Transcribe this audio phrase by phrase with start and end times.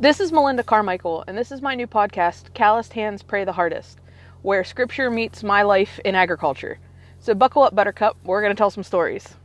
[0.00, 4.00] This is Melinda Carmichael, and this is my new podcast, Calloused Hands Pray the Hardest,
[4.42, 6.80] where scripture meets my life in agriculture.
[7.20, 8.16] So buckle up, Buttercup.
[8.24, 9.36] We're going to tell some stories.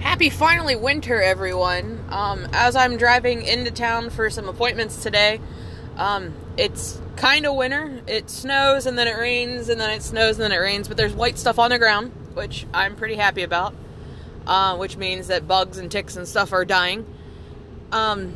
[0.00, 2.02] Happy finally winter, everyone.
[2.08, 5.42] Um, as I'm driving into town for some appointments today,
[5.98, 8.00] um, it's kind of winter.
[8.06, 10.96] It snows and then it rains and then it snows and then it rains, but
[10.96, 13.74] there's white stuff on the ground, which I'm pretty happy about,
[14.46, 17.04] uh, which means that bugs and ticks and stuff are dying.
[17.92, 18.34] Um,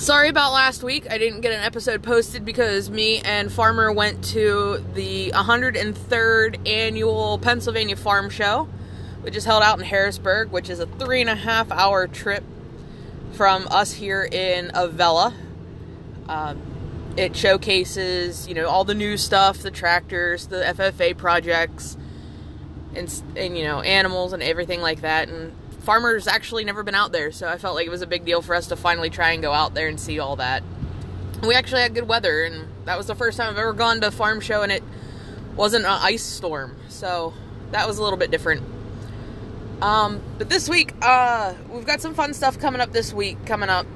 [0.00, 1.06] sorry about last week.
[1.10, 7.38] I didn't get an episode posted because me and Farmer went to the 103rd annual
[7.38, 8.66] Pennsylvania Farm Show,
[9.20, 12.42] which is held out in Harrisburg, which is a three and a half hour trip
[13.32, 15.34] from us here in Avella.
[16.28, 21.98] Um, it showcases, you know, all the new stuff, the tractors, the FFA projects,
[22.94, 25.28] and, and you know, animals and everything like that.
[25.28, 28.24] And farmers actually never been out there, so I felt like it was a big
[28.24, 30.62] deal for us to finally try and go out there and see all that.
[31.42, 34.08] We actually had good weather, and that was the first time I've ever gone to
[34.08, 34.82] a farm show, and it
[35.56, 37.32] wasn't an ice storm, so
[37.72, 38.62] that was a little bit different.
[39.80, 43.46] Um, but this week, uh, we've got some fun stuff coming up this week.
[43.46, 43.86] Coming up,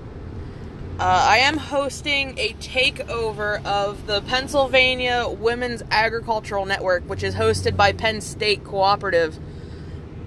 [0.99, 7.77] uh, I am hosting a takeover of the Pennsylvania Women's Agricultural Network, which is hosted
[7.77, 9.39] by Penn State Cooperative.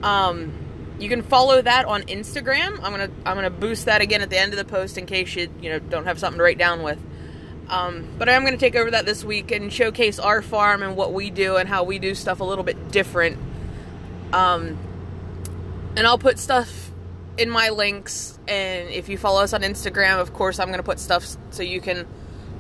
[0.04, 0.54] Um,
[1.00, 2.74] you can follow that on Instagram.
[2.82, 5.36] I'm gonna I'm gonna boost that again at the end of the post in case
[5.36, 7.00] you you know don't have something to write down with.
[7.70, 10.96] Um, but I am gonna take over that this week and showcase our farm and
[10.96, 13.38] what we do and how we do stuff a little bit different.
[14.34, 14.78] Um,
[15.96, 16.92] and I'll put stuff
[17.38, 18.40] in my links.
[18.48, 21.82] And if you follow us on Instagram, of course, I'm gonna put stuff so you
[21.82, 22.08] can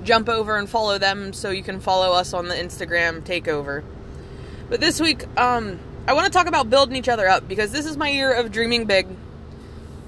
[0.03, 3.83] jump over and follow them, so you can follow us on the Instagram takeover.
[4.69, 7.85] But this week, um, I want to talk about building each other up because this
[7.85, 9.07] is my year of dreaming big.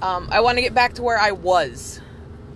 [0.00, 2.00] Um, I want to get back to where I was.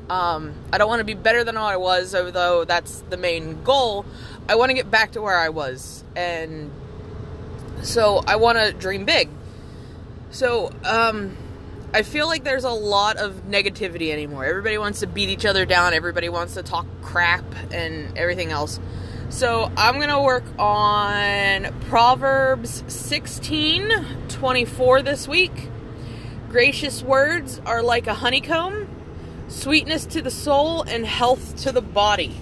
[0.09, 4.07] Um, I don't want to be better than I was, although that's the main goal.
[4.49, 6.71] I want to get back to where I was, and
[7.83, 9.29] so I want to dream big.
[10.31, 11.37] So um,
[11.93, 14.47] I feel like there's a lot of negativity anymore.
[14.47, 15.93] Everybody wants to beat each other down.
[15.93, 18.81] Everybody wants to talk crap and everything else.
[19.35, 23.91] So I'm going to work on Proverbs 16
[24.29, 25.71] 24 this week.
[26.51, 28.89] Gracious words are like a honeycomb,
[29.49, 32.37] sweetness to the soul, and health to the body.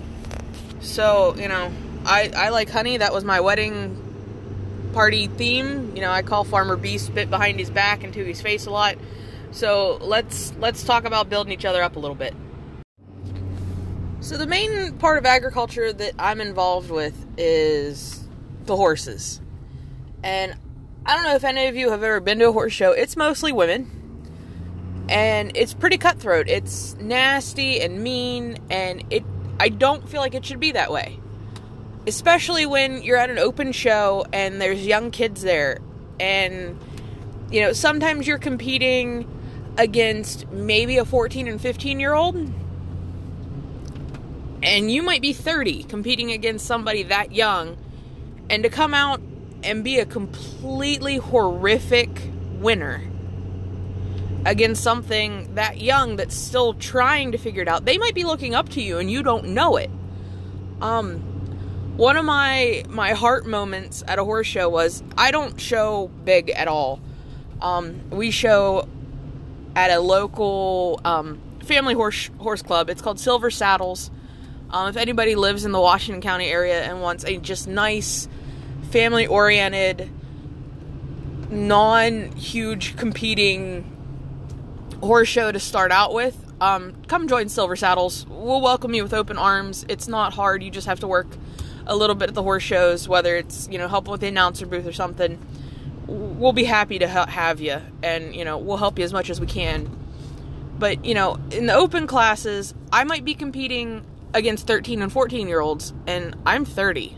[0.80, 1.72] So, you know,
[2.04, 2.98] I, I like honey.
[2.98, 5.96] That was my wedding party theme.
[5.96, 8.70] You know, I call Farmer B spit behind his back and to his face a
[8.70, 8.96] lot.
[9.50, 12.34] So let's let's talk about building each other up a little bit.
[14.22, 18.22] So the main part of agriculture that I'm involved with is
[18.66, 19.40] the horses.
[20.22, 20.54] And
[21.04, 22.92] I don't know if any of you have ever been to a horse show.
[22.92, 23.90] It's mostly women.
[25.08, 26.48] And it's pretty cutthroat.
[26.48, 29.24] It's nasty and mean and it
[29.58, 31.18] I don't feel like it should be that way.
[32.06, 35.78] Especially when you're at an open show and there's young kids there
[36.20, 36.78] and
[37.50, 39.28] you know, sometimes you're competing
[39.76, 42.61] against maybe a 14 and 15 year old
[44.62, 47.76] and you might be 30 competing against somebody that young
[48.48, 49.20] and to come out
[49.64, 52.10] and be a completely horrific
[52.60, 53.02] winner
[54.44, 57.84] against something that young that's still trying to figure it out.
[57.84, 59.90] They might be looking up to you and you don't know it.
[60.80, 61.28] Um
[61.96, 66.50] one of my my heart moments at a horse show was i don't show big
[66.50, 67.00] at all.
[67.60, 68.88] Um we show
[69.76, 72.90] at a local um family horse horse club.
[72.90, 74.10] It's called silver saddles
[74.72, 78.26] um, if anybody lives in the Washington County area and wants a just nice,
[78.90, 80.10] family oriented,
[81.50, 83.88] non huge competing
[85.00, 88.26] horse show to start out with, um, come join Silver Saddles.
[88.28, 89.84] We'll welcome you with open arms.
[89.88, 91.26] It's not hard, you just have to work
[91.86, 94.64] a little bit at the horse shows, whether it's, you know, help with the announcer
[94.64, 95.38] booth or something.
[96.06, 99.40] We'll be happy to have you, and, you know, we'll help you as much as
[99.40, 99.90] we can.
[100.78, 104.04] But, you know, in the open classes, I might be competing
[104.34, 107.16] against 13 and 14 year olds, and I'm 30.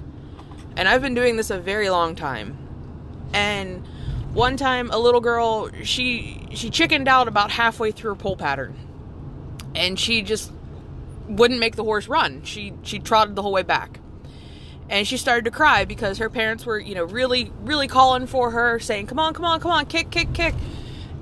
[0.77, 2.59] And I've been doing this a very long time.
[3.33, 3.87] And
[4.33, 8.77] one time a little girl, she she chickened out about halfway through her pole pattern.
[9.75, 10.53] And she just
[11.29, 12.43] wouldn't make the horse run.
[12.45, 14.01] She she trotted the whole way back.
[14.89, 18.51] And she started to cry because her parents were, you know, really really calling for
[18.51, 20.55] her, saying, "Come on, come on, come on, kick, kick, kick."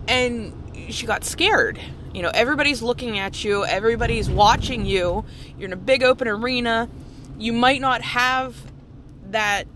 [0.09, 0.55] And
[0.89, 1.79] she got scared
[2.15, 5.25] you know, everybody's looking at you, everybody's watching you.
[5.59, 6.89] You're in a big open arena.
[7.39, 8.57] You might not have
[9.31, 9.67] that,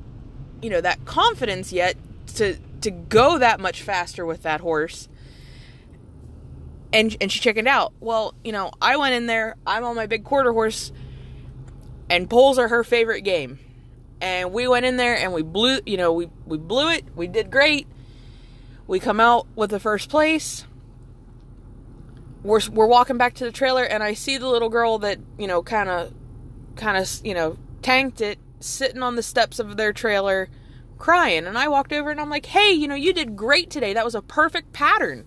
[0.63, 1.97] you know, that confidence yet
[2.37, 5.09] to to go that much faster with that horse.
[6.93, 7.93] and and she chickened out.
[8.01, 9.57] Well, you know, I went in there.
[9.67, 10.93] I'm on my big quarter horse,
[12.11, 13.59] and poles are her favorite game.
[14.21, 15.81] And we went in there and we blew.
[15.87, 17.05] You know, we we blew it.
[17.15, 17.87] We did great.
[18.87, 20.65] We come out with the first place.
[22.47, 25.47] We're we're walking back to the trailer, and I see the little girl that you
[25.47, 26.15] know, kind of,
[26.77, 30.49] kind of, you know, tanked it, sitting on the steps of their trailer,
[30.97, 31.47] crying.
[31.47, 33.93] And I walked over and I'm like, "Hey, you know, you did great today.
[33.93, 35.27] That was a perfect pattern."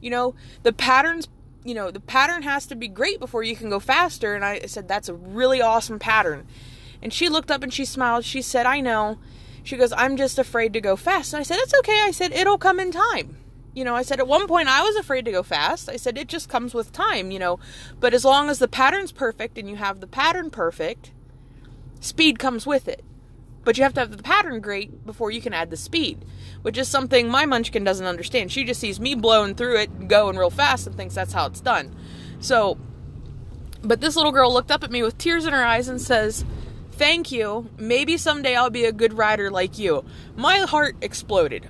[0.00, 1.28] You know, the patterns,
[1.64, 4.34] you know, the pattern has to be great before you can go faster.
[4.34, 6.46] And I said, that's a really awesome pattern.
[7.02, 8.24] And she looked up and she smiled.
[8.24, 9.18] She said, I know.
[9.62, 11.32] She goes, I'm just afraid to go fast.
[11.32, 12.00] And I said, That's okay.
[12.02, 13.36] I said, It'll come in time.
[13.74, 15.88] You know, I said, At one point I was afraid to go fast.
[15.88, 17.58] I said, It just comes with time, you know.
[17.98, 21.12] But as long as the pattern's perfect and you have the pattern perfect,
[22.00, 23.04] speed comes with it.
[23.62, 26.24] But you have to have the pattern great before you can add the speed,
[26.62, 28.50] which is something my munchkin doesn't understand.
[28.50, 31.46] She just sees me blowing through it, and going real fast, and thinks that's how
[31.46, 31.94] it's done.
[32.40, 32.78] So,
[33.82, 36.44] but this little girl looked up at me with tears in her eyes and says,
[36.92, 37.70] Thank you.
[37.78, 40.04] Maybe someday I'll be a good rider like you.
[40.36, 41.68] My heart exploded.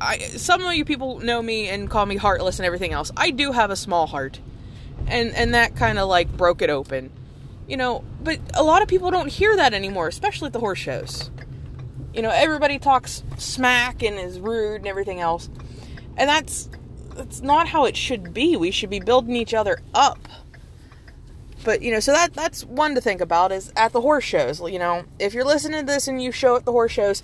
[0.00, 3.10] I, some of you people know me and call me heartless and everything else.
[3.16, 4.40] I do have a small heart.
[5.06, 7.10] And and that kind of like broke it open.
[7.66, 10.78] You know, but a lot of people don't hear that anymore, especially at the horse
[10.78, 11.30] shows.
[12.12, 15.48] You know, everybody talks smack and is rude and everything else.
[16.16, 16.68] And that's
[17.14, 18.56] that's not how it should be.
[18.56, 20.18] We should be building each other up.
[21.64, 24.60] But, you know, so that that's one to think about is at the horse shows,
[24.60, 27.22] you know, if you're listening to this and you show at the horse shows,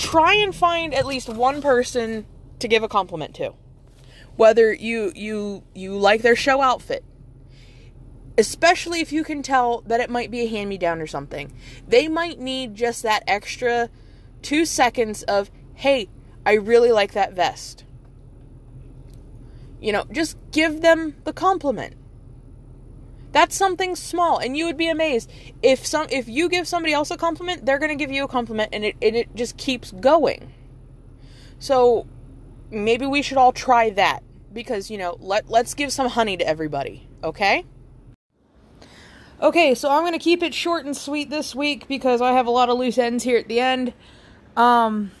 [0.00, 2.24] try and find at least one person
[2.58, 3.52] to give a compliment to.
[4.36, 7.04] Whether you you you like their show outfit,
[8.38, 11.52] especially if you can tell that it might be a hand me down or something.
[11.86, 13.90] They might need just that extra
[14.40, 16.08] two seconds of, hey,
[16.46, 17.84] I really like that vest.
[19.80, 21.94] You know, just give them the compliment.
[23.32, 25.30] That's something small, and you would be amazed
[25.62, 28.70] if some if you give somebody else a compliment, they're gonna give you a compliment,
[28.72, 30.52] and it and it just keeps going.
[31.58, 32.06] So
[32.70, 34.22] maybe we should all try that
[34.52, 37.64] because you know let let's give some honey to everybody, okay?
[39.42, 42.50] Okay, so I'm to keep it short and sweet this week because I have a
[42.50, 43.94] lot of loose ends here at the end.
[44.54, 45.12] Um,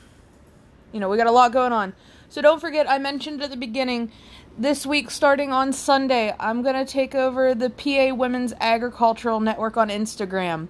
[0.92, 1.94] you know, we got a lot going on.
[2.28, 4.12] So don't forget, I mentioned at the beginning,
[4.60, 9.78] this week starting on Sunday, I'm going to take over the PA Women's Agricultural Network
[9.78, 10.68] on Instagram.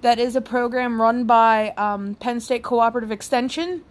[0.00, 3.84] That is a program run by um, Penn State Cooperative Extension.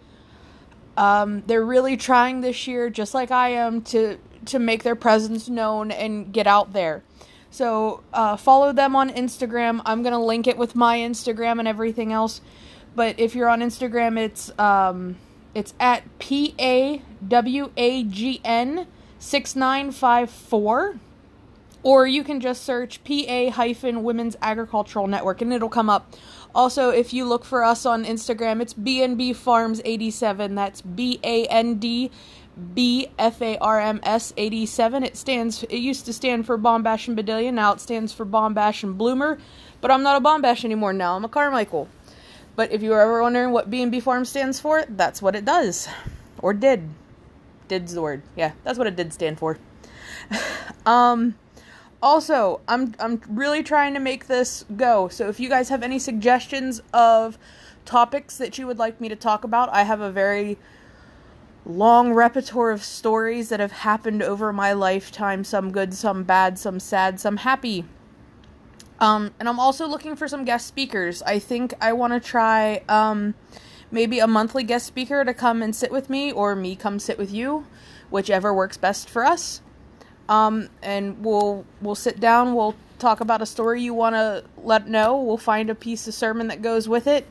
[0.96, 5.48] Um, they're really trying this year, just like I am, to to make their presence
[5.48, 7.02] known and get out there.
[7.50, 9.82] So uh, follow them on Instagram.
[9.84, 12.40] I'm gonna link it with my Instagram and everything else.
[12.94, 15.16] But if you're on Instagram, it's um,
[15.54, 18.86] it's at p a w a g n
[19.18, 20.96] six nine five four,
[21.82, 26.14] or you can just search PA hyphen Women's Agricultural Network and it'll come up.
[26.54, 30.54] Also, if you look for us on Instagram, it's BNB Farms 87.
[30.54, 32.10] That's B A N D
[32.74, 35.04] B F A R M S 87.
[35.04, 38.82] It stands it used to stand for Bombash and Badillion, now it stands for Bombash
[38.82, 39.38] and Bloomer,
[39.80, 41.16] but I'm not a Bombash anymore now.
[41.16, 41.88] I'm a Carmichael.
[42.56, 45.88] But if you were ever wondering what B&B Farm stands for, that's what it does.
[46.38, 46.88] Or did.
[47.68, 48.22] Did's the word.
[48.36, 49.58] Yeah, that's what it did stand for.
[50.86, 51.34] um
[52.02, 55.08] also, I'm I'm really trying to make this go.
[55.08, 57.38] So if you guys have any suggestions of
[57.84, 60.58] topics that you would like me to talk about, I have a very
[61.64, 66.78] long repertoire of stories that have happened over my lifetime some good, some bad, some
[66.78, 67.84] sad, some happy.
[69.00, 71.22] Um, and I'm also looking for some guest speakers.
[71.22, 73.34] I think I want to try um,
[73.90, 77.18] maybe a monthly guest speaker to come and sit with me, or me come sit
[77.18, 77.66] with you,
[78.10, 79.60] whichever works best for us.
[80.28, 82.54] Um, and we'll we'll sit down.
[82.54, 85.20] We'll talk about a story you want to let know.
[85.20, 87.26] We'll find a piece of sermon that goes with it,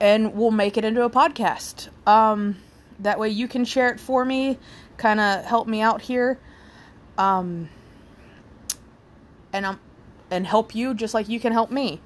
[0.00, 1.88] and we'll make it into a podcast.
[2.06, 2.56] Um,
[3.00, 4.58] that way you can share it for me,
[4.96, 6.38] kind of help me out here.
[7.18, 7.68] Um,
[9.52, 9.80] and I'm
[10.30, 12.00] and help you just like you can help me.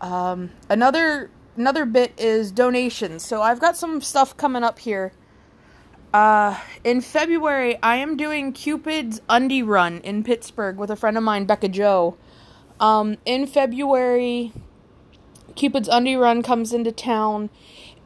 [0.00, 3.22] Um, another another bit is donations.
[3.22, 5.12] So I've got some stuff coming up here.
[6.14, 11.22] Uh, in February, I am doing Cupid's Undie Run in Pittsburgh with a friend of
[11.22, 12.16] mine, Becca Joe.
[12.80, 14.52] Um, in February,
[15.54, 17.50] Cupid's Undie Run comes into town,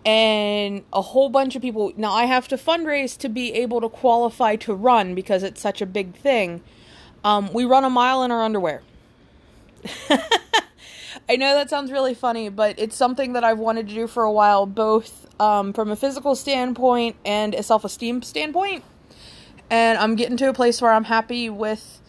[0.05, 1.93] and a whole bunch of people.
[1.97, 5.81] Now, I have to fundraise to be able to qualify to run because it's such
[5.81, 6.61] a big thing.
[7.23, 8.83] Um, we run a mile in our underwear.
[11.29, 14.25] I know that sounds really funny, but it's something that I've wanted to do for
[14.25, 18.85] a while, both um, from a physical standpoint and a self esteem standpoint.
[19.71, 22.01] and I'm getting to a place where I'm happy with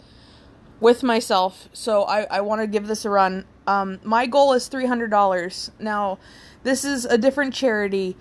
[0.80, 1.68] with myself.
[1.72, 3.44] So I, I want to give this a run.
[3.66, 5.70] Um, my goal is three hundred dollars.
[5.80, 6.18] Now,
[6.64, 8.16] this is a different charity.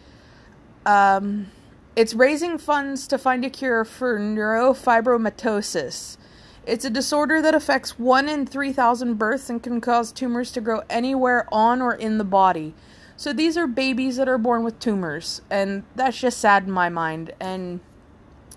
[0.86, 1.52] Um,
[1.96, 6.18] it's raising funds to find a cure for neurofibromatosis.
[6.66, 10.82] It's a disorder that affects 1 in 3,000 births and can cause tumors to grow
[10.90, 12.74] anywhere on or in the body.
[13.18, 16.90] So these are babies that are born with tumors, and that's just sad in my
[16.90, 17.34] mind.
[17.40, 17.80] And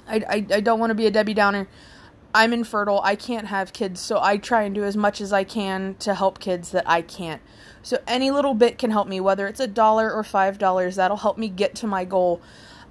[0.08, 1.68] I, I, I don't want to be a Debbie Downer.
[2.34, 3.00] I'm infertile.
[3.04, 6.14] I can't have kids, so I try and do as much as I can to
[6.14, 7.40] help kids that I can't.
[7.82, 11.18] So any little bit can help me, whether it's a dollar or five dollars, that'll
[11.18, 12.40] help me get to my goal.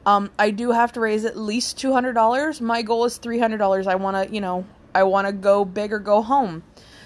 [0.06, 2.62] Um, I do have to raise at least two hundred dollars.
[2.62, 3.88] My goal is three hundred dollars.
[3.88, 4.66] I want to, you know,
[4.98, 6.64] I want to go big or go home.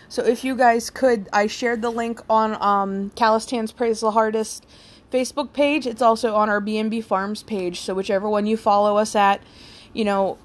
[0.07, 4.11] So if you guys could, I shared the link on um, Calloused Hands Praise the
[4.11, 4.65] Hardest
[5.11, 5.85] Facebook page.
[5.85, 7.81] It's also on our BNB Farms page.
[7.81, 9.41] So whichever one you follow us at,
[9.91, 10.37] you know,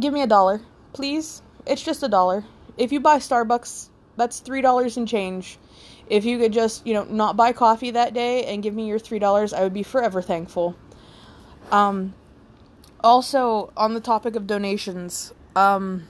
[0.00, 0.62] give me a dollar,
[0.94, 1.42] please.
[1.66, 2.42] It's just a dollar.
[2.78, 5.58] If you buy Starbucks, that's three dollars and change.
[6.08, 8.98] If you could just, you know, not buy coffee that day and give me your
[8.98, 10.74] three dollars, I would be forever thankful.
[11.70, 12.14] Um,
[13.04, 16.04] also on the topic of donations, um,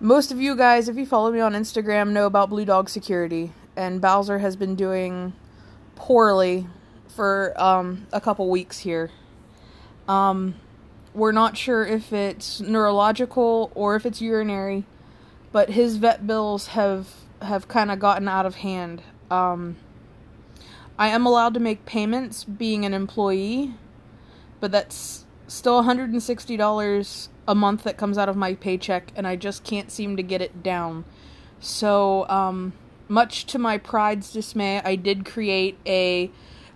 [0.00, 3.52] most of you guys, if you follow me on Instagram, know about Blue Dog Security,
[3.76, 5.32] and Bowser has been doing
[5.96, 6.66] poorly
[7.08, 9.10] for um, a couple weeks here.
[10.06, 10.54] Um,
[11.14, 14.84] we're not sure if it's neurological or if it's urinary,
[15.50, 17.08] but his vet bills have
[17.42, 19.02] have kind of gotten out of hand.
[19.30, 19.76] Um,
[20.98, 23.74] I am allowed to make payments being an employee,
[24.60, 29.64] but that's still $160 a month that comes out of my paycheck, and I just
[29.64, 31.06] can't seem to get it down.
[31.60, 32.74] So, um,
[33.08, 36.30] much to my pride's dismay, I did create a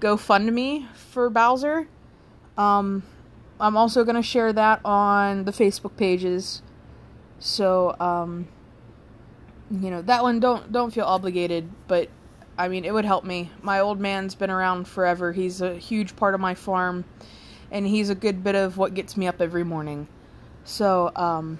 [0.00, 1.86] GoFundMe for Bowser.
[2.58, 3.04] Um,
[3.60, 6.62] I'm also going to share that on the Facebook pages.
[7.38, 8.48] So, um,
[9.70, 12.08] you know, that one don't don't feel obligated, but
[12.58, 13.50] I mean, it would help me.
[13.62, 15.32] My old man's been around forever.
[15.32, 17.04] He's a huge part of my farm,
[17.70, 20.08] and he's a good bit of what gets me up every morning.
[20.66, 21.58] So, um,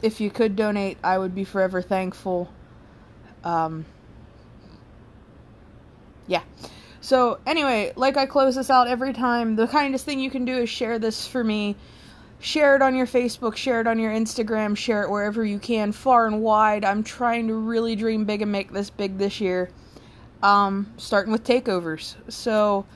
[0.00, 2.50] if you could donate, I would be forever thankful.
[3.44, 3.84] Um,
[6.26, 6.42] yeah.
[7.02, 10.56] So, anyway, like I close this out every time, the kindest thing you can do
[10.56, 11.76] is share this for me.
[12.40, 15.92] Share it on your Facebook, share it on your Instagram, share it wherever you can,
[15.92, 16.84] far and wide.
[16.84, 19.68] I'm trying to really dream big and make this big this year.
[20.42, 22.14] Um, starting with takeovers.
[22.32, 22.86] So,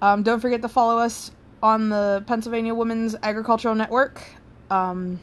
[0.00, 4.22] um, don't forget to follow us on the Pennsylvania Women's Agricultural Network.
[4.70, 5.20] Um,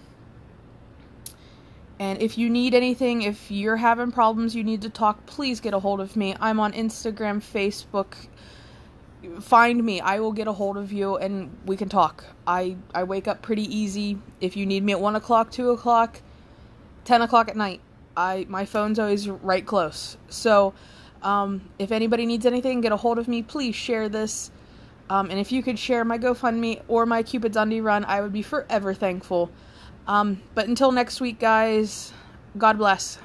[1.99, 5.73] and if you need anything, if you're having problems, you need to talk, please get
[5.73, 6.35] a hold of me.
[6.39, 8.15] I'm on Instagram, Facebook.
[9.41, 10.01] Find me.
[10.01, 12.25] I will get a hold of you and we can talk.
[12.45, 14.17] I, I wake up pretty easy.
[14.41, 16.21] If you need me at 1 o'clock, 2 o'clock,
[17.05, 17.79] 10 o'clock at night,
[18.15, 20.17] I my phone's always right close.
[20.29, 20.73] So
[21.21, 23.41] um, if anybody needs anything, get a hold of me.
[23.41, 24.51] Please share this.
[25.13, 28.33] Um, and if you could share my GoFundMe or my Cupid's Undie run, I would
[28.33, 29.51] be forever thankful.
[30.07, 32.11] Um, but until next week, guys,
[32.57, 33.19] God bless.